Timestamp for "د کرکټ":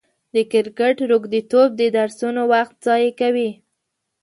0.33-0.95